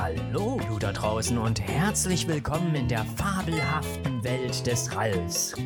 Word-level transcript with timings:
Hallo, 0.00 0.60
du 0.68 0.78
da 0.78 0.92
draußen 0.92 1.36
und 1.38 1.60
herzlich 1.60 2.28
willkommen 2.28 2.72
in 2.76 2.86
der 2.86 3.04
fabelhaften 3.04 4.22
Welt 4.22 4.64
des 4.64 4.94
Ralls. 4.94 5.56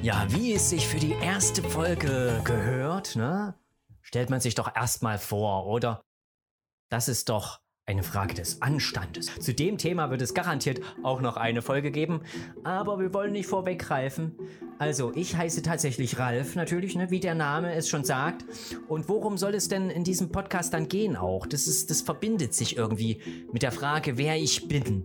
Ja, 0.00 0.26
wie 0.30 0.54
es 0.54 0.70
sich 0.70 0.88
für 0.88 0.98
die 0.98 1.12
erste 1.12 1.62
Folge 1.62 2.40
gehört, 2.44 3.14
ne? 3.14 3.54
Stellt 4.00 4.30
man 4.30 4.40
sich 4.40 4.54
doch 4.54 4.74
erstmal 4.74 5.18
vor, 5.18 5.66
oder? 5.66 6.00
Das 6.88 7.08
ist 7.08 7.28
doch 7.28 7.60
eine 7.88 8.02
Frage 8.02 8.34
des 8.34 8.60
Anstandes. 8.60 9.30
Zu 9.40 9.54
dem 9.54 9.78
Thema 9.78 10.10
wird 10.10 10.20
es 10.20 10.34
garantiert 10.34 10.80
auch 11.02 11.22
noch 11.22 11.38
eine 11.38 11.62
Folge 11.62 11.90
geben, 11.90 12.20
aber 12.62 13.00
wir 13.00 13.14
wollen 13.14 13.32
nicht 13.32 13.46
vorweggreifen. 13.46 14.34
Also, 14.78 15.12
ich 15.14 15.34
heiße 15.34 15.62
tatsächlich 15.62 16.18
Ralf, 16.18 16.54
natürlich, 16.54 16.94
ne, 16.96 17.10
wie 17.10 17.18
der 17.18 17.34
Name 17.34 17.72
es 17.72 17.88
schon 17.88 18.04
sagt. 18.04 18.44
Und 18.88 19.08
worum 19.08 19.38
soll 19.38 19.54
es 19.54 19.68
denn 19.68 19.88
in 19.90 20.04
diesem 20.04 20.30
Podcast 20.30 20.74
dann 20.74 20.88
gehen 20.88 21.16
auch? 21.16 21.46
Das 21.46 21.66
ist, 21.66 21.90
das 21.90 22.02
verbindet 22.02 22.54
sich 22.54 22.76
irgendwie 22.76 23.20
mit 23.52 23.62
der 23.62 23.72
Frage, 23.72 24.18
wer 24.18 24.36
ich 24.36 24.68
bin. 24.68 25.04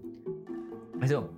Also, 1.00 1.30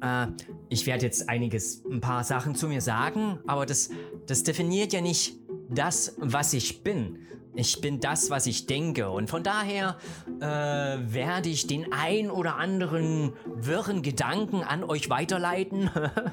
äh, 0.00 0.28
ich 0.68 0.86
werde 0.86 1.04
jetzt 1.04 1.28
einiges, 1.28 1.82
ein 1.90 2.00
paar 2.00 2.22
Sachen 2.22 2.54
zu 2.54 2.68
mir 2.68 2.80
sagen, 2.80 3.40
aber 3.46 3.66
das, 3.66 3.90
das 4.26 4.44
definiert 4.44 4.92
ja 4.92 5.00
nicht 5.00 5.36
das, 5.68 6.14
was 6.18 6.52
ich 6.52 6.84
bin. 6.84 7.18
Ich 7.58 7.80
bin 7.80 7.98
das, 7.98 8.30
was 8.30 8.46
ich 8.46 8.66
denke. 8.66 9.10
Und 9.10 9.28
von 9.28 9.42
daher 9.42 9.96
äh, 10.40 10.44
werde 10.44 11.48
ich 11.48 11.66
den 11.66 11.92
ein 11.92 12.30
oder 12.30 12.54
anderen 12.54 13.32
wirren 13.46 14.02
Gedanken 14.02 14.62
an 14.62 14.84
euch 14.84 15.10
weiterleiten. 15.10 15.90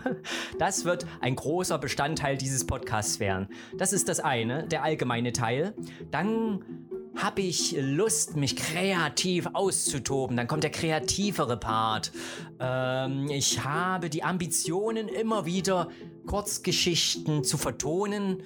das 0.59 0.85
wird 0.85 1.07
ein 1.21 1.35
großer 1.35 1.79
Bestandteil 1.79 2.37
dieses 2.37 2.67
Podcasts 2.67 3.19
werden. 3.19 3.47
Das 3.75 3.91
ist 3.91 4.07
das 4.07 4.19
eine, 4.19 4.67
der 4.67 4.83
allgemeine 4.83 5.33
Teil. 5.33 5.73
Dann 6.11 6.63
habe 7.15 7.41
ich 7.41 7.75
Lust, 7.79 8.35
mich 8.35 8.55
kreativ 8.55 9.47
auszutoben. 9.53 10.37
Dann 10.37 10.47
kommt 10.47 10.63
der 10.63 10.71
kreativere 10.71 11.57
Part. 11.57 12.11
Ähm, 12.59 13.29
ich 13.31 13.63
habe 13.63 14.11
die 14.11 14.23
Ambitionen, 14.23 15.07
immer 15.07 15.47
wieder 15.47 15.89
Kurzgeschichten 16.27 17.43
zu 17.43 17.57
vertonen 17.57 18.43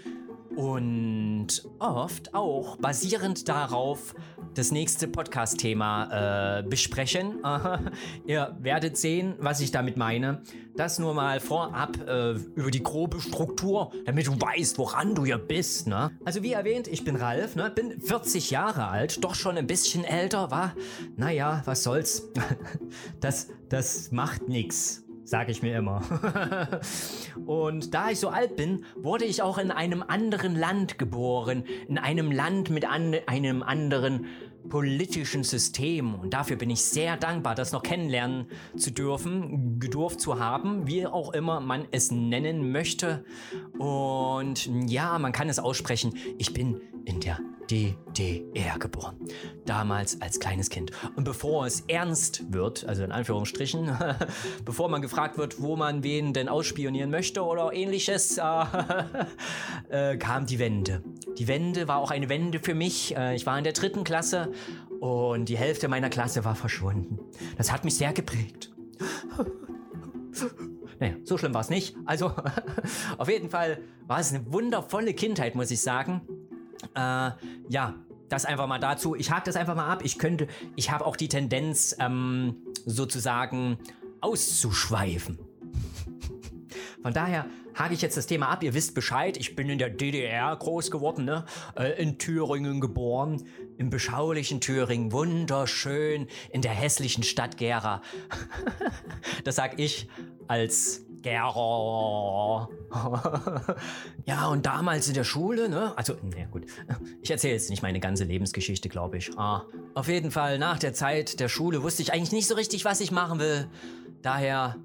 und 0.59 1.63
oft 1.79 2.35
auch 2.35 2.75
basierend 2.75 3.47
darauf 3.47 4.13
das 4.55 4.71
nächste 4.71 5.07
Podcast-Thema 5.07 6.59
äh, 6.59 6.63
besprechen. 6.63 7.41
Ihr 8.27 8.57
werdet 8.59 8.97
sehen, 8.97 9.35
was 9.39 9.61
ich 9.61 9.71
damit 9.71 9.95
meine. 9.95 10.41
Das 10.75 10.99
nur 10.99 11.13
mal 11.13 11.39
vorab 11.39 11.97
äh, 12.05 12.31
über 12.55 12.71
die 12.71 12.83
grobe 12.83 13.21
Struktur, 13.21 13.93
damit 14.05 14.27
du 14.27 14.33
weißt, 14.33 14.77
woran 14.77 15.15
du 15.15 15.23
hier 15.23 15.37
bist. 15.37 15.87
Ne? 15.87 16.11
Also 16.25 16.43
wie 16.43 16.52
erwähnt, 16.52 16.89
ich 16.89 17.05
bin 17.05 17.15
Ralf, 17.15 17.55
ne? 17.55 17.71
bin 17.73 18.02
40 18.02 18.52
Jahre 18.52 18.89
alt, 18.89 19.23
doch 19.23 19.35
schon 19.35 19.57
ein 19.57 19.67
bisschen 19.67 20.03
älter, 20.03 20.52
war. 20.52 20.75
Naja, 21.15 21.61
was 21.63 21.83
soll's. 21.83 22.30
das, 23.21 23.47
das 23.69 24.11
macht 24.11 24.49
nichts 24.49 25.05
sage 25.30 25.52
ich 25.52 25.61
mir 25.61 25.77
immer. 25.77 26.02
und 27.45 27.94
da 27.94 28.09
ich 28.09 28.19
so 28.19 28.30
alt 28.30 28.55
bin, 28.55 28.83
wurde 28.95 29.25
ich 29.25 29.41
auch 29.41 29.58
in 29.58 29.71
einem 29.71 30.03
anderen 30.05 30.55
Land 30.55 30.97
geboren, 30.97 31.63
in 31.88 31.97
einem 31.97 32.31
Land 32.31 32.69
mit 32.69 32.89
an 32.89 33.16
einem 33.27 33.61
anderen 33.61 34.25
politischen 34.69 35.44
System. 35.44 36.16
Und 36.16 36.33
dafür 36.33 36.55
bin 36.55 36.69
ich 36.69 36.83
sehr 36.83 37.16
dankbar, 37.16 37.55
das 37.55 37.71
noch 37.71 37.83
kennenlernen 37.83 38.47
zu 38.75 38.91
dürfen, 38.91 39.80
gedurft 39.80 40.19
zu 40.19 40.39
haben, 40.39 40.88
wie 40.88 41.05
auch 41.05 41.33
immer 41.33 41.59
man 41.59 41.88
es 41.91 42.11
nennen 42.11 42.71
möchte. 42.71 43.23
Und 43.77 44.69
ja, 44.89 45.17
man 45.19 45.31
kann 45.31 45.47
es 45.47 45.59
aussprechen, 45.59 46.14
ich 46.38 46.53
bin 46.53 46.81
in 47.05 47.19
der 47.19 47.39
DDR 47.69 48.79
geboren. 48.79 49.17
Damals 49.65 50.21
als 50.21 50.39
kleines 50.39 50.69
Kind. 50.69 50.91
Und 51.15 51.23
bevor 51.23 51.65
es 51.65 51.81
ernst 51.87 52.51
wird, 52.51 52.85
also 52.85 53.03
in 53.03 53.11
Anführungsstrichen, 53.11 53.95
bevor 54.65 54.89
man 54.89 55.01
gefragt 55.01 55.37
wird, 55.37 55.61
wo 55.61 55.75
man 55.75 56.03
wen 56.03 56.33
denn 56.33 56.49
ausspionieren 56.49 57.11
möchte 57.11 57.43
oder 57.43 57.71
ähnliches, 57.73 58.37
äh, 59.89 60.17
kam 60.17 60.45
die 60.45 60.59
Wende. 60.59 61.03
Die 61.37 61.47
Wende 61.47 61.87
war 61.87 61.97
auch 61.97 62.11
eine 62.11 62.29
Wende 62.29 62.59
für 62.59 62.73
mich. 62.73 63.15
Äh, 63.15 63.35
ich 63.35 63.45
war 63.45 63.58
in 63.58 63.63
der 63.63 63.73
dritten 63.73 64.03
Klasse 64.03 64.52
und 64.99 65.49
die 65.49 65.58
Hälfte 65.58 65.87
meiner 65.87 66.09
Klasse 66.09 66.43
war 66.45 66.55
verschwunden. 66.55 67.19
Das 67.58 67.71
hat 67.71 67.85
mich 67.85 67.95
sehr 67.95 68.13
geprägt. 68.13 68.71
Naja, 71.02 71.13
so 71.23 71.37
schlimm 71.37 71.53
war 71.53 71.61
es 71.61 71.69
nicht. 71.69 71.95
Also, 72.05 72.33
auf 73.17 73.29
jeden 73.29 73.49
Fall 73.49 73.79
war 74.05 74.19
es 74.19 74.33
eine 74.33 74.52
wundervolle 74.52 75.13
Kindheit, 75.13 75.55
muss 75.55 75.71
ich 75.71 75.79
sagen. 75.79 76.21
Äh, 76.95 77.32
ja, 77.70 77.95
das 78.30 78.45
einfach 78.45 78.67
mal 78.67 78.80
dazu. 78.80 79.16
Ich 79.16 79.32
hake 79.32 79.45
das 79.45 79.55
einfach 79.55 79.76
mal 79.76 79.88
ab. 79.88 80.02
Ich 80.04 80.20
könnte, 80.20 80.48
ich 80.76 80.92
habe 80.92 81.05
auch 81.05 81.16
die 81.16 81.27
Tendenz, 81.27 81.95
ähm, 82.00 82.58
sozusagen 82.86 83.77
auszuschweifen. 84.22 85.39
Von 87.02 87.14
daher 87.14 87.45
hake 87.76 87.94
ich 87.94 88.02
jetzt 88.02 88.17
das 88.17 88.27
Thema 88.27 88.50
ab. 88.50 88.61
Ihr 88.61 88.73
wisst 88.73 88.94
Bescheid. 88.94 89.38
Ich 89.38 89.55
bin 89.55 89.70
in 89.70 89.80
der 89.80 89.89
DDR 89.89 90.55
groß 90.55 90.92
geworden, 90.92 91.26
ne? 91.26 91.45
Äh, 91.76 92.02
in 92.02 92.17
Thüringen 92.17 92.82
geboren. 92.82 93.44
Im 93.77 93.89
beschaulichen 93.89 94.60
Thüringen. 94.60 95.11
Wunderschön. 95.11 96.27
In 96.52 96.61
der 96.61 96.71
hässlichen 96.71 97.23
Stadt 97.23 97.58
Gera. 97.58 98.02
das 99.44 99.56
sag 99.56 99.80
ich 99.80 100.10
als 100.48 101.06
Gero. 101.21 102.69
ja, 104.25 104.47
und 104.47 104.65
damals 104.65 105.07
in 105.07 105.13
der 105.13 105.23
Schule, 105.23 105.69
ne? 105.69 105.93
Also, 105.97 106.15
na 106.23 106.45
gut. 106.45 106.65
Ich 107.21 107.30
erzähle 107.30 107.53
jetzt 107.53 107.69
nicht 107.69 107.81
meine 107.81 107.99
ganze 107.99 108.23
Lebensgeschichte, 108.23 108.89
glaube 108.89 109.17
ich. 109.17 109.37
Ah, 109.37 109.65
auf 109.95 110.08
jeden 110.08 110.31
Fall, 110.31 110.59
nach 110.59 110.79
der 110.79 110.93
Zeit 110.93 111.39
der 111.39 111.49
Schule 111.49 111.83
wusste 111.83 112.02
ich 112.02 112.13
eigentlich 112.13 112.31
nicht 112.31 112.47
so 112.47 112.55
richtig, 112.55 112.85
was 112.85 113.02
ich 113.02 113.11
machen 113.11 113.39
will. 113.39 113.67
Daher, 114.21 114.77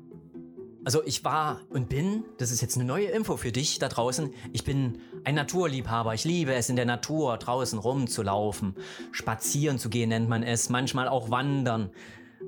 also 0.85 1.05
ich 1.05 1.25
war 1.25 1.61
und 1.71 1.89
bin, 1.89 2.25
das 2.39 2.51
ist 2.51 2.61
jetzt 2.61 2.77
eine 2.77 2.85
neue 2.85 3.07
Info 3.07 3.37
für 3.37 3.53
dich 3.53 3.79
da 3.79 3.89
draußen, 3.89 4.33
ich 4.53 4.65
bin 4.65 4.99
ein 5.25 5.35
Naturliebhaber. 5.35 6.15
Ich 6.15 6.25
liebe 6.25 6.53
es, 6.55 6.69
in 6.69 6.77
der 6.77 6.85
Natur 6.85 7.39
draußen 7.39 7.79
rumzulaufen. 7.79 8.75
Spazieren 9.13 9.79
zu 9.79 9.89
gehen 9.89 10.11
nennt 10.11 10.29
man 10.29 10.43
es, 10.43 10.69
manchmal 10.69 11.09
auch 11.09 11.31
wandern. 11.31 11.91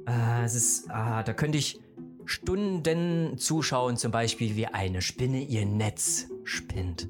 Äh, 0.07 0.45
es 0.45 0.55
ist, 0.55 0.91
ah, 0.91 1.23
da 1.23 1.33
könnte 1.33 1.59
ich 1.59 1.81
Stunden 2.27 3.39
zuschauen, 3.39 3.97
zum 3.97 4.11
Beispiel 4.11 4.57
wie 4.57 4.67
eine 4.67 5.01
Spinne 5.01 5.41
ihr 5.43 5.65
Netz 5.65 6.27
spinnt. 6.45 7.09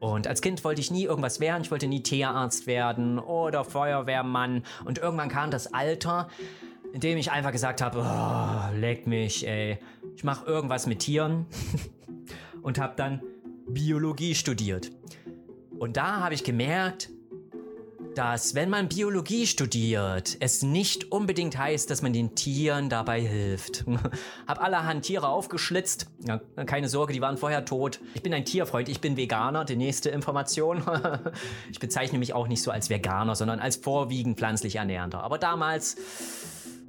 Und 0.00 0.26
als 0.26 0.40
Kind 0.40 0.62
wollte 0.64 0.80
ich 0.80 0.90
nie 0.90 1.04
irgendwas 1.04 1.40
werden. 1.40 1.62
Ich 1.62 1.70
wollte 1.70 1.86
nie 1.86 2.02
Tierarzt 2.02 2.66
werden 2.66 3.18
oder 3.18 3.64
Feuerwehrmann. 3.64 4.62
Und 4.84 4.98
irgendwann 4.98 5.28
kam 5.28 5.50
das 5.50 5.72
Alter, 5.72 6.28
in 6.92 7.00
dem 7.00 7.18
ich 7.18 7.30
einfach 7.30 7.52
gesagt 7.52 7.82
habe, 7.82 8.00
oh, 8.00 8.78
leck 8.78 9.06
mich, 9.06 9.46
ey. 9.46 9.78
Ich 10.14 10.24
mache 10.24 10.46
irgendwas 10.46 10.86
mit 10.86 11.00
Tieren. 11.00 11.46
und 12.62 12.78
habe 12.78 12.94
dann 12.96 13.22
Biologie 13.68 14.34
studiert. 14.34 14.90
Und 15.78 15.96
da 15.96 16.20
habe 16.20 16.34
ich 16.34 16.42
gemerkt, 16.42 17.10
dass 18.16 18.54
wenn 18.54 18.70
man 18.70 18.88
Biologie 18.88 19.46
studiert, 19.46 20.38
es 20.40 20.62
nicht 20.62 21.12
unbedingt 21.12 21.58
heißt, 21.58 21.90
dass 21.90 22.00
man 22.00 22.14
den 22.14 22.34
Tieren 22.34 22.88
dabei 22.88 23.20
hilft. 23.20 23.84
Hab 24.46 24.62
allerhand 24.62 25.04
Tiere 25.04 25.28
aufgeschlitzt. 25.28 26.06
Ja, 26.26 26.40
keine 26.64 26.88
Sorge, 26.88 27.12
die 27.12 27.20
waren 27.20 27.36
vorher 27.36 27.66
tot. 27.66 28.00
Ich 28.14 28.22
bin 28.22 28.32
ein 28.32 28.46
Tierfreund, 28.46 28.88
ich 28.88 29.02
bin 29.02 29.18
Veganer, 29.18 29.66
die 29.66 29.76
nächste 29.76 30.08
Information. 30.08 30.82
ich 31.70 31.78
bezeichne 31.78 32.18
mich 32.18 32.32
auch 32.32 32.48
nicht 32.48 32.62
so 32.62 32.70
als 32.70 32.88
Veganer, 32.88 33.34
sondern 33.34 33.60
als 33.60 33.76
vorwiegend 33.76 34.38
pflanzlich 34.38 34.76
Ernährender. 34.76 35.22
Aber 35.22 35.36
damals 35.36 35.96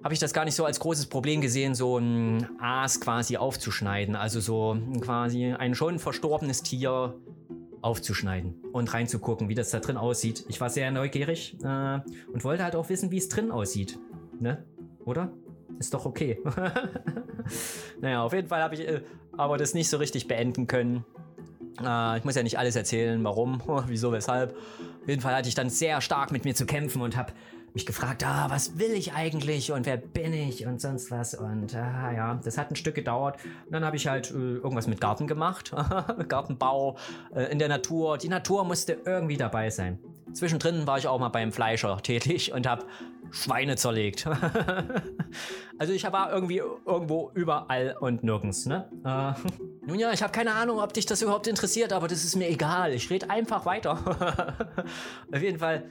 habe 0.05 0.13
ich 0.13 0.21
das 0.21 0.31
gar 0.31 0.45
nicht 0.45 0.55
so 0.55 0.63
als 0.63 0.79
großes 0.79 1.07
Problem 1.07 1.41
gesehen, 1.41 1.75
so 1.75 1.97
ein 1.97 2.47
Aas 2.61 3.01
quasi 3.01 3.35
aufzuschneiden. 3.35 4.15
Also 4.15 4.39
so 4.39 4.77
quasi 5.01 5.51
ein 5.51 5.75
schon 5.75 5.99
verstorbenes 5.99 6.63
Tier 6.63 7.15
aufzuschneiden 7.81 8.55
und 8.73 8.93
reinzugucken, 8.93 9.49
wie 9.49 9.55
das 9.55 9.69
da 9.69 9.79
drin 9.79 9.97
aussieht. 9.97 10.45
Ich 10.47 10.59
war 10.61 10.69
sehr 10.69 10.91
neugierig 10.91 11.57
äh, 11.63 11.99
und 12.33 12.43
wollte 12.43 12.63
halt 12.63 12.75
auch 12.75 12.89
wissen, 12.89 13.11
wie 13.11 13.17
es 13.17 13.29
drin 13.29 13.51
aussieht. 13.51 13.99
Ne? 14.39 14.63
Oder? 15.05 15.31
Ist 15.79 15.93
doch 15.93 16.05
okay. 16.05 16.39
naja, 18.01 18.23
auf 18.23 18.33
jeden 18.33 18.47
Fall 18.47 18.61
habe 18.61 18.75
ich 18.75 18.81
äh, 18.81 19.01
aber 19.37 19.57
das 19.57 19.73
nicht 19.73 19.89
so 19.89 19.97
richtig 19.97 20.27
beenden 20.27 20.67
können. 20.67 21.05
Äh, 21.83 22.17
ich 22.17 22.23
muss 22.23 22.35
ja 22.35 22.43
nicht 22.43 22.57
alles 22.57 22.75
erzählen, 22.75 23.23
warum, 23.23 23.61
wieso, 23.87 24.11
weshalb. 24.11 24.55
Auf 24.55 25.07
jeden 25.07 25.21
Fall 25.21 25.35
hatte 25.35 25.47
ich 25.47 25.55
dann 25.55 25.69
sehr 25.69 26.01
stark 26.01 26.31
mit 26.31 26.43
mir 26.43 26.55
zu 26.55 26.65
kämpfen 26.65 27.01
und 27.01 27.15
habe 27.15 27.31
mich 27.73 27.85
gefragt, 27.85 28.25
ah, 28.25 28.47
was 28.49 28.79
will 28.79 28.91
ich 28.91 29.13
eigentlich 29.13 29.71
und 29.71 29.85
wer 29.85 29.97
bin 29.97 30.33
ich 30.33 30.65
und 30.65 30.81
sonst 30.81 31.11
was. 31.11 31.33
Und 31.33 31.75
ah, 31.75 32.11
ja, 32.11 32.39
das 32.43 32.57
hat 32.57 32.71
ein 32.71 32.75
Stück 32.75 32.95
gedauert. 32.95 33.37
Und 33.65 33.71
dann 33.71 33.85
habe 33.85 33.95
ich 33.95 34.07
halt 34.07 34.31
äh, 34.31 34.33
irgendwas 34.33 34.87
mit 34.87 34.99
Garten 34.99 35.27
gemacht. 35.27 35.71
Gartenbau 36.27 36.97
äh, 37.35 37.51
in 37.51 37.59
der 37.59 37.67
Natur. 37.67 38.17
Die 38.17 38.29
Natur 38.29 38.63
musste 38.63 38.97
irgendwie 39.05 39.37
dabei 39.37 39.69
sein. 39.69 39.99
Zwischendrin 40.33 40.85
war 40.85 40.97
ich 40.97 41.07
auch 41.07 41.19
mal 41.19 41.29
beim 41.29 41.51
Fleischer 41.51 41.97
tätig 42.01 42.51
und 42.51 42.67
habe 42.67 42.85
Schweine 43.31 43.75
zerlegt. 43.75 44.27
also 45.77 45.93
ich 45.93 46.11
war 46.11 46.31
irgendwie 46.31 46.57
irgendwo 46.57 47.31
überall 47.33 47.95
und 47.99 48.23
nirgends. 48.23 48.65
Ne? 48.65 48.89
Äh, 49.03 49.33
nun 49.85 49.99
ja, 49.99 50.11
ich 50.11 50.21
habe 50.21 50.31
keine 50.31 50.53
Ahnung, 50.53 50.79
ob 50.79 50.93
dich 50.93 51.05
das 51.05 51.21
überhaupt 51.21 51.47
interessiert, 51.47 51.93
aber 51.93 52.07
das 52.07 52.23
ist 52.23 52.35
mir 52.35 52.49
egal. 52.49 52.93
Ich 52.93 53.09
rede 53.09 53.29
einfach 53.29 53.65
weiter. 53.65 53.99
Auf 55.31 55.41
jeden 55.41 55.59
Fall 55.59 55.83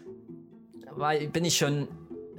war, 0.97 1.15
bin 1.15 1.45
ich 1.45 1.57
schon 1.57 1.89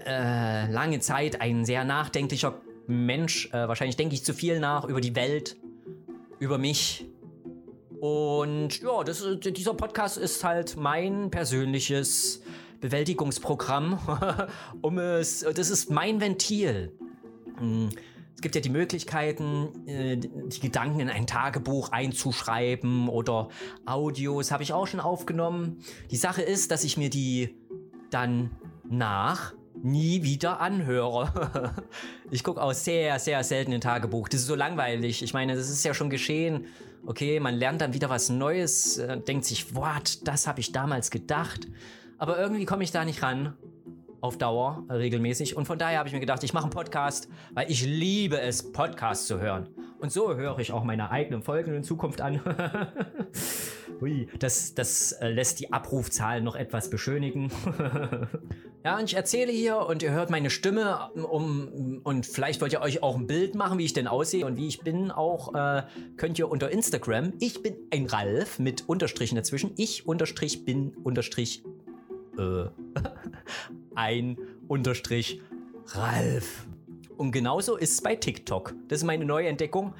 äh, 0.05 0.71
lange 0.71 0.99
Zeit 0.99 1.41
ein 1.41 1.65
sehr 1.65 1.83
nachdenklicher 1.83 2.61
Mensch. 2.87 3.49
Äh, 3.51 3.67
wahrscheinlich 3.67 3.97
denke 3.97 4.15
ich 4.15 4.23
zu 4.23 4.33
viel 4.33 4.59
nach 4.59 4.85
über 4.85 5.01
die 5.01 5.15
Welt, 5.15 5.57
über 6.39 6.57
mich. 6.57 7.05
Und 7.99 8.81
ja, 8.81 9.03
das, 9.03 9.23
dieser 9.41 9.73
Podcast 9.73 10.17
ist 10.17 10.43
halt 10.43 10.77
mein 10.77 11.31
persönliches 11.31 12.43
Bewältigungsprogramm. 12.79 13.99
um 14.81 14.99
es, 14.99 15.39
das 15.39 15.69
ist 15.69 15.89
mein 15.89 16.21
Ventil. 16.21 16.93
Hm, 17.57 17.89
es 18.35 18.41
gibt 18.41 18.53
ja 18.53 18.61
die 18.61 18.69
Möglichkeiten, 18.69 19.87
äh, 19.87 20.15
die 20.15 20.59
Gedanken 20.59 20.99
in 20.99 21.09
ein 21.09 21.25
Tagebuch 21.25 21.91
einzuschreiben 21.91 23.09
oder 23.09 23.49
Audios 23.87 24.51
habe 24.51 24.61
ich 24.61 24.73
auch 24.73 24.85
schon 24.85 24.99
aufgenommen. 24.99 25.79
Die 26.11 26.17
Sache 26.17 26.43
ist, 26.43 26.69
dass 26.69 26.83
ich 26.83 26.97
mir 26.97 27.09
die 27.09 27.57
dann 28.09 28.51
nach 28.89 29.53
nie 29.83 30.23
wieder 30.23 30.59
anhöre. 30.59 31.73
ich 32.31 32.43
gucke 32.43 32.61
auch 32.61 32.73
sehr, 32.73 33.19
sehr 33.19 33.43
selten 33.43 33.71
in 33.71 33.81
Tagebuch. 33.81 34.29
Das 34.29 34.41
ist 34.41 34.47
so 34.47 34.55
langweilig. 34.55 35.21
Ich 35.21 35.33
meine, 35.33 35.55
das 35.55 35.69
ist 35.69 35.83
ja 35.83 35.93
schon 35.93 36.09
geschehen. 36.09 36.65
Okay, 37.05 37.39
man 37.39 37.55
lernt 37.55 37.81
dann 37.81 37.93
wieder 37.93 38.09
was 38.09 38.29
Neues, 38.29 38.97
äh, 38.97 39.19
denkt 39.19 39.45
sich, 39.45 39.75
what, 39.75 40.27
das 40.27 40.47
habe 40.47 40.59
ich 40.59 40.71
damals 40.71 41.11
gedacht. 41.11 41.67
Aber 42.17 42.39
irgendwie 42.39 42.65
komme 42.65 42.83
ich 42.83 42.91
da 42.91 43.05
nicht 43.05 43.21
ran. 43.21 43.55
Auf 44.19 44.37
Dauer, 44.39 44.83
regelmäßig. 44.89 45.55
Und 45.55 45.67
von 45.67 45.77
daher 45.77 45.99
habe 45.99 46.09
ich 46.09 46.13
mir 46.13 46.19
gedacht, 46.19 46.43
ich 46.43 46.51
mache 46.51 46.63
einen 46.63 46.71
Podcast, 46.71 47.29
weil 47.53 47.69
ich 47.69 47.85
liebe 47.85 48.41
es, 48.41 48.71
Podcasts 48.71 49.27
zu 49.27 49.39
hören. 49.39 49.69
Und 49.99 50.11
so 50.11 50.35
höre 50.35 50.57
ich 50.57 50.71
auch 50.71 50.83
meine 50.83 51.11
eigenen 51.11 51.43
Folgen 51.43 51.75
in 51.75 51.83
Zukunft 51.83 52.19
an. 52.21 52.41
Hui, 53.99 54.27
das, 54.37 54.75
das 54.75 55.13
äh, 55.13 55.29
lässt 55.29 55.59
die 55.59 55.73
Abrufzahlen 55.73 56.43
noch 56.43 56.55
etwas 56.55 56.89
beschönigen. 56.89 57.51
ja, 58.83 58.97
und 58.97 59.05
ich 59.05 59.15
erzähle 59.15 59.51
hier 59.51 59.77
und 59.77 60.03
ihr 60.03 60.11
hört 60.11 60.29
meine 60.29 60.49
Stimme 60.49 61.09
um, 61.13 62.01
und 62.03 62.25
vielleicht 62.25 62.61
wollt 62.61 62.73
ihr 62.73 62.81
euch 62.81 63.01
auch 63.01 63.15
ein 63.15 63.25
Bild 63.25 63.55
machen, 63.55 63.79
wie 63.79 63.85
ich 63.85 63.93
denn 63.93 64.07
aussehe 64.07 64.45
und 64.45 64.57
wie 64.57 64.67
ich 64.67 64.81
bin. 64.81 65.09
Auch 65.09 65.55
äh, 65.55 65.83
könnt 66.15 66.37
ihr 66.37 66.49
unter 66.49 66.69
Instagram, 66.69 67.33
ich 67.39 67.63
bin 67.63 67.75
ein 67.91 68.05
Ralf 68.05 68.59
mit 68.59 68.87
Unterstrichen 68.87 69.35
dazwischen. 69.35 69.71
Ich 69.77 70.07
Unterstrich 70.07 70.63
bin 70.63 70.93
Unterstrich 71.03 71.63
äh, 72.37 72.65
ein 73.95 74.37
Unterstrich 74.67 75.41
Ralf. 75.87 76.67
Und 77.17 77.31
genauso 77.31 77.77
ist 77.77 77.93
es 77.93 78.01
bei 78.01 78.15
TikTok. 78.15 78.75
Das 78.89 78.99
ist 78.99 79.05
meine 79.05 79.25
neue 79.25 79.47
Entdeckung 79.47 79.95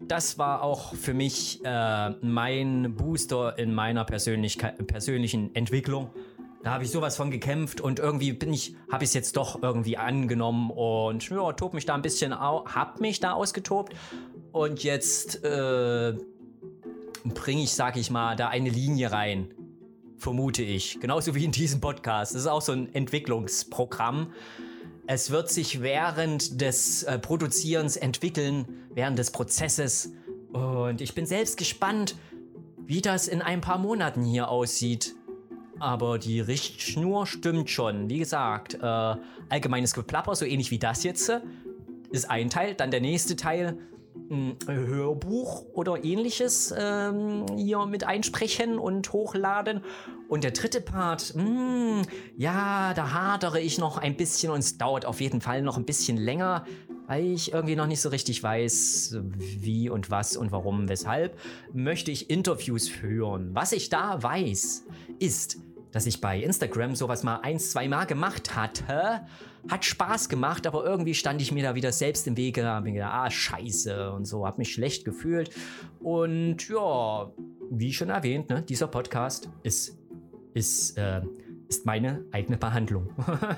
das 0.00 0.38
war 0.38 0.62
auch 0.62 0.94
für 0.94 1.14
mich 1.14 1.60
äh, 1.64 2.10
mein 2.20 2.94
Booster 2.94 3.58
in 3.58 3.74
meiner 3.74 4.04
Persönlichkeit, 4.04 4.86
persönlichen 4.86 5.54
Entwicklung. 5.54 6.10
Da 6.62 6.72
habe 6.72 6.84
ich 6.84 6.90
sowas 6.90 7.16
von 7.16 7.30
gekämpft 7.30 7.80
und 7.80 8.00
irgendwie 8.00 8.32
bin 8.32 8.52
ich, 8.52 8.74
habe 8.90 9.04
ich 9.04 9.10
es 9.10 9.14
jetzt 9.14 9.36
doch 9.36 9.62
irgendwie 9.62 9.96
angenommen 9.96 10.70
und 10.70 11.28
ja, 11.30 11.52
tob 11.52 11.74
mich 11.74 11.86
da 11.86 11.94
ein 11.94 12.02
bisschen 12.02 12.34
hab 12.38 13.00
mich 13.00 13.20
da 13.20 13.32
ausgetobt 13.32 13.94
und 14.52 14.82
jetzt 14.82 15.44
äh, 15.44 16.14
bringe 17.24 17.62
ich, 17.62 17.72
sag 17.72 17.96
ich 17.96 18.10
mal, 18.10 18.36
da 18.36 18.48
eine 18.48 18.68
Linie 18.68 19.12
rein, 19.12 19.54
vermute 20.16 20.62
ich. 20.62 20.98
Genauso 21.00 21.34
wie 21.34 21.44
in 21.44 21.52
diesem 21.52 21.80
Podcast. 21.80 22.34
Das 22.34 22.42
ist 22.42 22.46
auch 22.48 22.62
so 22.62 22.72
ein 22.72 22.92
Entwicklungsprogramm. 22.94 24.32
Es 25.08 25.30
wird 25.30 25.50
sich 25.50 25.82
während 25.82 26.60
des 26.60 27.04
äh, 27.04 27.18
Produzierens 27.18 27.96
entwickeln, 27.96 28.66
während 28.92 29.18
des 29.18 29.30
Prozesses. 29.30 30.12
Und 30.52 31.00
ich 31.00 31.14
bin 31.14 31.26
selbst 31.26 31.56
gespannt, 31.56 32.16
wie 32.86 33.00
das 33.02 33.28
in 33.28 33.40
ein 33.40 33.60
paar 33.60 33.78
Monaten 33.78 34.24
hier 34.24 34.48
aussieht. 34.48 35.14
Aber 35.78 36.18
die 36.18 36.40
Richtschnur 36.40 37.26
stimmt 37.26 37.70
schon. 37.70 38.08
Wie 38.08 38.18
gesagt, 38.18 38.74
äh, 38.74 39.14
allgemeines 39.48 39.94
Geplapper, 39.94 40.34
so 40.34 40.44
ähnlich 40.44 40.72
wie 40.72 40.78
das 40.78 41.04
jetzt, 41.04 41.30
ist 42.10 42.28
ein 42.28 42.50
Teil. 42.50 42.74
Dann 42.74 42.90
der 42.90 43.00
nächste 43.00 43.36
Teil, 43.36 43.78
ein 44.30 44.56
Hörbuch 44.66 45.66
oder 45.72 46.04
ähnliches 46.04 46.74
ähm, 46.76 47.46
hier 47.56 47.86
mit 47.86 48.04
einsprechen 48.04 48.78
und 48.78 49.12
hochladen. 49.12 49.82
Und 50.28 50.44
der 50.44 50.50
dritte 50.50 50.80
Part, 50.80 51.34
mh, 51.34 51.42
hm, 51.44 52.02
ja, 52.36 52.94
da 52.94 53.12
hadere 53.12 53.60
ich 53.60 53.78
noch 53.78 53.98
ein 53.98 54.16
bisschen 54.16 54.50
und 54.50 54.60
es 54.60 54.78
dauert 54.78 55.06
auf 55.06 55.20
jeden 55.20 55.40
Fall 55.40 55.62
noch 55.62 55.76
ein 55.76 55.84
bisschen 55.84 56.16
länger, 56.16 56.64
weil 57.06 57.26
ich 57.26 57.52
irgendwie 57.52 57.76
noch 57.76 57.86
nicht 57.86 58.00
so 58.00 58.08
richtig 58.08 58.42
weiß, 58.42 59.18
wie 59.38 59.88
und 59.88 60.10
was 60.10 60.36
und 60.36 60.50
warum, 60.50 60.88
weshalb, 60.88 61.38
möchte 61.72 62.10
ich 62.10 62.30
Interviews 62.30 62.88
führen. 62.88 63.54
Was 63.54 63.72
ich 63.72 63.88
da 63.88 64.22
weiß, 64.22 64.84
ist, 65.18 65.58
dass 65.96 66.06
ich 66.06 66.20
bei 66.20 66.40
Instagram 66.40 66.94
sowas 66.94 67.24
mal 67.24 67.40
ein, 67.42 67.58
zwei 67.58 67.88
Mal 67.88 68.04
gemacht 68.04 68.54
hatte. 68.54 69.26
Hat 69.68 69.84
Spaß 69.84 70.28
gemacht, 70.28 70.66
aber 70.66 70.84
irgendwie 70.84 71.14
stand 71.14 71.42
ich 71.42 71.50
mir 71.50 71.64
da 71.64 71.74
wieder 71.74 71.90
selbst 71.90 72.26
im 72.28 72.36
Wege. 72.36 72.64
Hab 72.64 72.84
mir 72.84 72.92
gedacht, 72.92 73.12
ah, 73.12 73.30
scheiße 73.30 74.12
und 74.12 74.26
so, 74.26 74.46
hab 74.46 74.58
mich 74.58 74.72
schlecht 74.72 75.04
gefühlt. 75.04 75.50
Und 75.98 76.68
ja, 76.68 77.32
wie 77.70 77.92
schon 77.92 78.10
erwähnt, 78.10 78.48
ne, 78.48 78.62
dieser 78.62 78.86
Podcast 78.86 79.50
ist 79.64 79.98
ist, 80.56 80.96
äh, 80.96 81.20
ist 81.68 81.84
meine 81.84 82.24
eigene 82.32 82.56
Behandlung. 82.56 83.10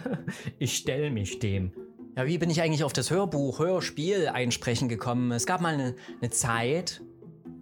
ich 0.58 0.76
stelle 0.76 1.10
mich 1.10 1.38
dem. 1.38 1.72
Ja, 2.16 2.26
wie 2.26 2.38
bin 2.38 2.50
ich 2.50 2.60
eigentlich 2.60 2.82
auf 2.82 2.92
das 2.92 3.12
Hörbuch, 3.12 3.60
Hörspiel 3.60 4.26
einsprechen 4.26 4.88
gekommen? 4.88 5.30
Es 5.30 5.46
gab 5.46 5.60
mal 5.60 5.74
eine, 5.74 5.94
eine 6.20 6.30
Zeit, 6.30 7.00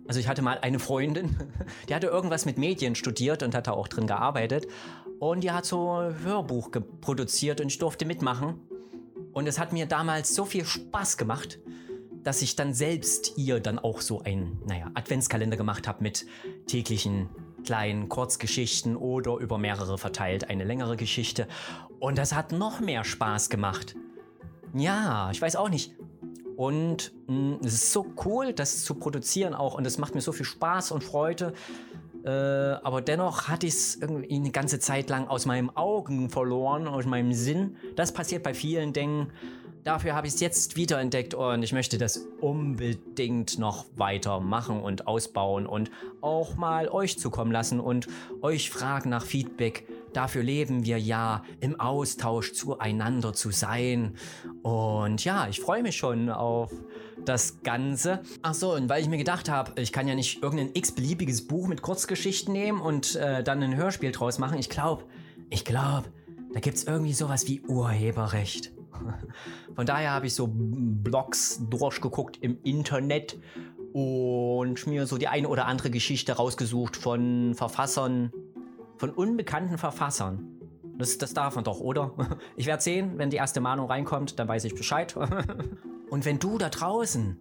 also 0.08 0.20
ich 0.20 0.28
hatte 0.28 0.42
mal 0.42 0.58
eine 0.58 0.78
Freundin, 0.78 1.36
die 1.88 1.94
hatte 1.94 2.06
irgendwas 2.06 2.46
mit 2.46 2.58
Medien 2.58 2.94
studiert 2.94 3.42
und 3.42 3.54
hat 3.54 3.66
da 3.66 3.72
auch 3.72 3.88
drin 3.88 4.06
gearbeitet. 4.06 4.66
Und 5.18 5.42
die 5.42 5.50
hat 5.50 5.64
so 5.64 5.92
ein 5.92 6.22
Hörbuch 6.22 6.70
produziert 7.00 7.60
und 7.60 7.68
ich 7.68 7.78
durfte 7.78 8.04
mitmachen. 8.04 8.60
Und 9.32 9.46
es 9.46 9.58
hat 9.58 9.72
mir 9.72 9.86
damals 9.86 10.34
so 10.34 10.44
viel 10.44 10.64
Spaß 10.64 11.16
gemacht, 11.16 11.58
dass 12.22 12.42
ich 12.42 12.56
dann 12.56 12.74
selbst 12.74 13.34
ihr 13.36 13.60
dann 13.60 13.78
auch 13.78 14.00
so 14.00 14.20
einen, 14.20 14.60
naja, 14.66 14.90
Adventskalender 14.94 15.56
gemacht 15.56 15.86
habe 15.86 16.02
mit 16.02 16.26
täglichen 16.66 17.28
kleinen 17.64 18.08
Kurzgeschichten 18.08 18.96
oder 18.96 19.36
über 19.36 19.58
mehrere 19.58 19.98
verteilt 19.98 20.48
eine 20.48 20.64
längere 20.64 20.96
Geschichte. 20.96 21.48
Und 21.98 22.18
das 22.18 22.34
hat 22.34 22.52
noch 22.52 22.80
mehr 22.80 23.04
Spaß 23.04 23.48
gemacht. 23.48 23.96
Ja, 24.74 25.30
ich 25.30 25.40
weiß 25.40 25.56
auch 25.56 25.68
nicht. 25.68 25.92
Und 26.56 27.12
mh, 27.26 27.34
mm, 27.34 27.58
es 27.64 27.74
ist 27.74 27.92
so 27.92 28.06
cool, 28.24 28.52
das 28.52 28.84
zu 28.84 28.94
produzieren 28.94 29.54
auch. 29.54 29.74
Und 29.74 29.86
es 29.86 29.98
macht 29.98 30.14
mir 30.14 30.20
so 30.20 30.32
viel 30.32 30.46
Spaß 30.46 30.90
und 30.92 31.04
Freude. 31.04 31.52
Äh, 32.24 32.30
aber 32.30 33.02
dennoch 33.02 33.48
hatte 33.48 33.66
ich 33.66 33.74
es 33.74 33.96
irgendwie 33.96 34.34
eine 34.34 34.50
ganze 34.50 34.80
Zeit 34.80 35.10
lang 35.10 35.28
aus 35.28 35.46
meinem 35.46 35.70
Augen 35.76 36.30
verloren, 36.30 36.88
aus 36.88 37.06
meinem 37.06 37.32
Sinn. 37.32 37.76
Das 37.94 38.12
passiert 38.12 38.42
bei 38.42 38.54
vielen 38.54 38.92
Dingen. 38.92 39.28
Dafür 39.84 40.16
habe 40.16 40.26
ich 40.26 40.34
es 40.34 40.40
jetzt 40.40 40.74
wiederentdeckt 40.74 41.34
und 41.34 41.62
ich 41.62 41.72
möchte 41.72 41.96
das 41.96 42.26
unbedingt 42.40 43.60
noch 43.60 43.84
weiter 43.94 44.40
machen 44.40 44.80
und 44.80 45.06
ausbauen 45.06 45.64
und 45.64 45.92
auch 46.20 46.56
mal 46.56 46.88
euch 46.88 47.20
zukommen 47.20 47.52
lassen 47.52 47.78
und 47.78 48.08
euch 48.42 48.70
fragen 48.70 49.10
nach 49.10 49.24
Feedback. 49.24 49.86
Dafür 50.16 50.42
leben 50.42 50.86
wir 50.86 50.98
ja, 50.98 51.42
im 51.60 51.78
Austausch 51.78 52.54
zueinander 52.54 53.34
zu 53.34 53.50
sein. 53.50 54.16
Und 54.62 55.22
ja, 55.26 55.46
ich 55.46 55.60
freue 55.60 55.82
mich 55.82 55.98
schon 55.98 56.30
auf 56.30 56.72
das 57.22 57.62
Ganze. 57.62 58.22
Ach 58.40 58.54
so, 58.54 58.72
und 58.72 58.88
weil 58.88 59.02
ich 59.02 59.10
mir 59.10 59.18
gedacht 59.18 59.50
habe, 59.50 59.78
ich 59.78 59.92
kann 59.92 60.08
ja 60.08 60.14
nicht 60.14 60.42
irgendein 60.42 60.70
x-beliebiges 60.72 61.46
Buch 61.46 61.68
mit 61.68 61.82
Kurzgeschichten 61.82 62.50
nehmen 62.50 62.80
und 62.80 63.14
äh, 63.16 63.44
dann 63.44 63.62
ein 63.62 63.76
Hörspiel 63.76 64.10
draus 64.10 64.38
machen. 64.38 64.58
Ich 64.58 64.70
glaube, 64.70 65.04
ich 65.50 65.66
glaube, 65.66 66.08
da 66.54 66.60
gibt 66.60 66.78
es 66.78 66.84
irgendwie 66.84 67.12
sowas 67.12 67.46
wie 67.46 67.60
Urheberrecht. 67.60 68.72
Von 69.74 69.84
daher 69.84 70.12
habe 70.12 70.28
ich 70.28 70.34
so 70.34 70.48
Blogs 70.50 71.60
durchgeguckt 71.68 72.38
im 72.40 72.56
Internet 72.64 73.38
und 73.92 74.86
mir 74.86 75.06
so 75.06 75.18
die 75.18 75.28
eine 75.28 75.48
oder 75.48 75.66
andere 75.66 75.90
Geschichte 75.90 76.32
rausgesucht 76.32 76.96
von 76.96 77.54
Verfassern, 77.54 78.32
von 78.96 79.10
unbekannten 79.10 79.78
Verfassern. 79.78 80.56
Das, 80.98 81.18
das 81.18 81.34
darf 81.34 81.54
man 81.54 81.64
doch, 81.64 81.80
oder? 81.80 82.12
Ich 82.56 82.66
werde 82.66 82.82
sehen, 82.82 83.18
wenn 83.18 83.30
die 83.30 83.36
erste 83.36 83.60
Mahnung 83.60 83.86
reinkommt, 83.86 84.38
dann 84.38 84.48
weiß 84.48 84.64
ich 84.64 84.74
Bescheid. 84.74 85.14
Und 86.10 86.24
wenn 86.24 86.38
du 86.38 86.58
da 86.58 86.68
draußen 86.68 87.38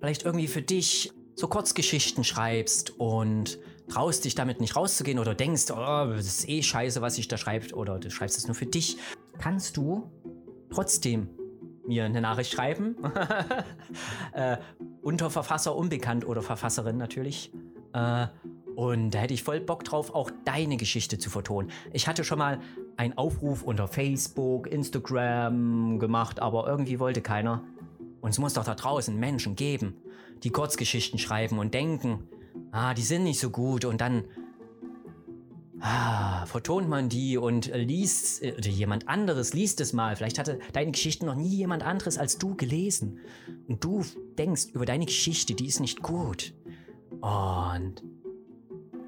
vielleicht 0.00 0.24
irgendwie 0.24 0.48
für 0.48 0.62
dich 0.62 1.12
so 1.34 1.48
Kurzgeschichten 1.48 2.24
schreibst 2.24 2.98
und 2.98 3.58
traust 3.88 4.24
dich 4.24 4.34
damit 4.34 4.60
nicht 4.60 4.76
rauszugehen 4.76 5.18
oder 5.18 5.34
denkst, 5.34 5.70
oh, 5.70 5.76
das 5.76 6.26
ist 6.26 6.48
eh 6.48 6.62
scheiße, 6.62 7.00
was 7.00 7.16
ich 7.16 7.28
da 7.28 7.36
schreibt 7.36 7.72
oder 7.72 7.98
du 7.98 8.10
schreibst 8.10 8.36
es 8.36 8.46
nur 8.46 8.54
für 8.54 8.66
dich, 8.66 8.98
kannst 9.38 9.76
du 9.76 10.10
trotzdem 10.70 11.30
mir 11.86 12.04
eine 12.04 12.20
Nachricht 12.20 12.52
schreiben. 12.52 12.96
äh, 14.32 14.58
unter 15.00 15.30
Verfasser 15.30 15.74
unbekannt 15.74 16.26
oder 16.26 16.42
Verfasserin 16.42 16.98
natürlich. 16.98 17.52
Äh, 17.94 18.26
und 18.78 19.10
da 19.10 19.18
hätte 19.18 19.34
ich 19.34 19.42
voll 19.42 19.58
Bock 19.58 19.82
drauf, 19.82 20.14
auch 20.14 20.30
deine 20.44 20.76
Geschichte 20.76 21.18
zu 21.18 21.30
vertonen. 21.30 21.68
Ich 21.92 22.06
hatte 22.06 22.22
schon 22.22 22.38
mal 22.38 22.60
einen 22.96 23.18
Aufruf 23.18 23.64
unter 23.64 23.88
Facebook, 23.88 24.68
Instagram 24.68 25.98
gemacht, 25.98 26.38
aber 26.38 26.68
irgendwie 26.68 27.00
wollte 27.00 27.20
keiner. 27.20 27.64
Und 28.20 28.30
es 28.30 28.38
muss 28.38 28.54
doch 28.54 28.62
da 28.62 28.76
draußen 28.76 29.18
Menschen 29.18 29.56
geben, 29.56 29.96
die 30.44 30.50
Kurzgeschichten 30.50 31.18
schreiben 31.18 31.58
und 31.58 31.74
denken, 31.74 32.28
ah, 32.70 32.94
die 32.94 33.02
sind 33.02 33.24
nicht 33.24 33.40
so 33.40 33.50
gut 33.50 33.84
und 33.84 34.00
dann 34.00 34.22
ah, 35.80 36.46
vertont 36.46 36.88
man 36.88 37.08
die 37.08 37.36
und 37.36 37.72
liest, 37.74 38.44
oder 38.44 38.68
jemand 38.68 39.08
anderes 39.08 39.54
liest 39.54 39.80
es 39.80 39.92
mal. 39.92 40.14
Vielleicht 40.14 40.38
hatte 40.38 40.60
deine 40.72 40.92
Geschichte 40.92 41.26
noch 41.26 41.34
nie 41.34 41.56
jemand 41.56 41.82
anderes 41.82 42.16
als 42.16 42.38
du 42.38 42.54
gelesen. 42.54 43.18
Und 43.66 43.82
du 43.82 44.04
denkst 44.38 44.66
über 44.72 44.86
deine 44.86 45.06
Geschichte, 45.06 45.54
die 45.54 45.66
ist 45.66 45.80
nicht 45.80 46.00
gut. 46.00 46.54
Und 47.20 48.04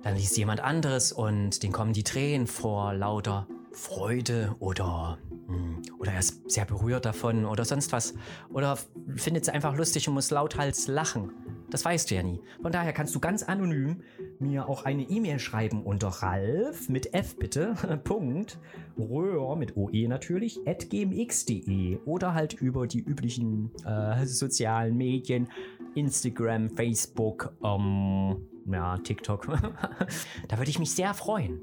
dann 0.02 0.16
liest 0.16 0.36
jemand 0.36 0.60
anderes 0.60 1.12
und 1.12 1.62
den 1.62 1.72
kommen 1.72 1.92
die 1.92 2.04
Tränen 2.04 2.46
vor 2.46 2.94
lauter 2.94 3.46
Freude 3.72 4.56
oder, 4.58 5.18
hm, 5.46 5.82
oder 5.98 6.12
er 6.12 6.18
ist 6.18 6.50
sehr 6.50 6.64
berührt 6.64 7.04
davon 7.04 7.44
oder 7.44 7.64
sonst 7.64 7.92
was. 7.92 8.14
Oder 8.52 8.78
findet 9.16 9.44
es 9.44 9.48
einfach 9.48 9.76
lustig 9.76 10.08
und 10.08 10.14
muss 10.14 10.30
lauthals 10.30 10.88
lachen. 10.88 11.32
Das 11.70 11.84
weißt 11.84 12.10
du 12.10 12.16
ja 12.16 12.22
nie. 12.22 12.40
Von 12.62 12.72
daher 12.72 12.92
kannst 12.92 13.14
du 13.14 13.20
ganz 13.20 13.44
anonym 13.44 14.02
mir 14.40 14.68
auch 14.68 14.84
eine 14.84 15.02
E-Mail 15.02 15.38
schreiben 15.38 15.82
unter 15.82 16.08
Ralf 16.08 16.88
mit 16.88 17.14
F 17.14 17.36
bitte, 17.36 17.74
Punkt, 18.04 18.58
Röhr 18.98 19.54
mit 19.54 19.76
OE 19.76 20.08
natürlich, 20.08 20.60
at 20.66 20.90
gmx.de 20.90 21.98
oder 22.04 22.34
halt 22.34 22.54
über 22.54 22.86
die 22.86 23.00
üblichen 23.00 23.70
äh, 23.84 24.26
sozialen 24.26 24.96
Medien, 24.96 25.48
Instagram, 25.94 26.70
Facebook, 26.70 27.52
ähm, 27.62 28.36
ja, 28.72 28.98
TikTok. 28.98 29.46
da 30.48 30.58
würde 30.58 30.70
ich 30.70 30.78
mich 30.78 30.92
sehr 30.92 31.14
freuen. 31.14 31.60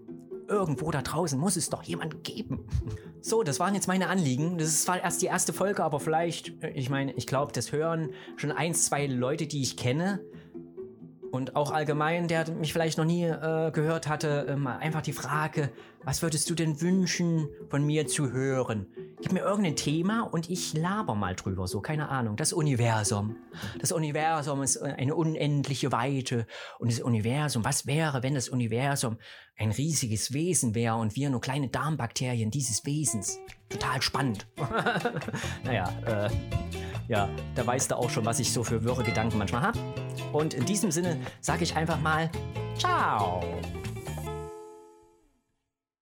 Irgendwo 0.48 0.92
da 0.92 1.02
draußen 1.02 1.38
muss 1.38 1.58
es 1.58 1.70
doch 1.70 1.84
jemand 1.84 2.24
geben. 2.24 2.66
So, 3.20 3.44
das 3.44 3.60
waren 3.60 3.76
jetzt 3.76 3.88
meine 3.88 4.08
Anliegen. 4.08 4.58
Das 4.58 4.70
ist 4.70 4.84
zwar 4.84 5.02
erst 5.04 5.22
die 5.22 5.26
erste 5.26 5.52
Folge, 5.52 5.84
aber 5.84 6.00
vielleicht, 6.00 6.64
äh, 6.64 6.70
ich 6.70 6.90
meine, 6.90 7.14
ich 7.14 7.28
glaube, 7.28 7.52
das 7.52 7.72
hören 7.72 8.12
schon 8.38 8.52
ein, 8.52 8.74
zwei 8.74 9.08
Leute, 9.08 9.48
die 9.48 9.62
ich 9.62 9.76
kenne. 9.76 10.22
Und 11.38 11.56
auch 11.56 11.70
allgemein, 11.70 12.28
der 12.28 12.50
mich 12.50 12.74
vielleicht 12.74 12.98
noch 12.98 13.06
nie 13.06 13.26
äh, 13.26 13.70
gehört 13.72 14.08
hatte, 14.08 14.48
äh, 14.50 14.68
einfach 14.68 15.04
die 15.04 15.14
Frage, 15.14 15.70
was 16.04 16.24
würdest 16.24 16.50
du 16.50 16.56
denn 16.56 16.82
wünschen, 16.82 17.48
von 17.70 17.86
mir 17.86 18.08
zu 18.08 18.32
hören? 18.32 18.88
Gib 19.22 19.34
mir 19.34 19.42
irgendein 19.42 19.76
Thema 19.76 20.22
und 20.22 20.50
ich 20.50 20.74
laber 20.74 21.14
mal 21.14 21.36
drüber, 21.36 21.68
so, 21.68 21.80
keine 21.80 22.10
Ahnung. 22.10 22.38
Das 22.38 22.54
Universum. 22.54 23.36
Das 23.80 23.92
Universum 23.92 24.64
ist 24.64 24.78
eine 24.82 25.14
unendliche 25.14 25.92
Weite. 25.92 26.48
Und 26.80 26.92
das 26.92 27.02
Universum, 27.02 27.64
was 27.64 27.86
wäre, 27.86 28.24
wenn 28.24 28.34
das 28.34 28.50
Universum 28.50 29.18
ein 29.60 29.70
riesiges 29.70 30.34
Wesen 30.34 30.74
wäre 30.74 30.96
und 30.96 31.16
wir 31.16 31.30
nur 31.30 31.42
kleine 31.42 31.68
Darmbakterien 31.68 32.50
dieses 32.50 32.84
Wesens? 32.84 33.38
Total 33.70 34.02
spannend. 34.02 34.48
naja, 35.64 35.88
äh, 36.04 36.30
ja, 37.08 37.30
da 37.56 37.66
weißt 37.66 37.92
du 37.92 37.96
auch 37.96 38.10
schon, 38.10 38.26
was 38.26 38.40
ich 38.40 38.52
so 38.52 38.64
für 38.64 38.84
wirre 38.84 39.04
Gedanken 39.04 39.38
manchmal 39.38 39.62
habe. 39.62 39.80
Und 40.34 40.54
in 40.54 40.66
diesem 40.66 40.92
Sinne 40.92 41.18
sage 41.42 41.64
ich 41.64 41.76
einfach 41.76 42.00
mal, 42.02 42.30
ciao. 42.78 43.42